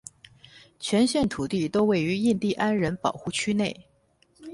[0.79, 3.85] 全县土地都位于印地安人保护区内。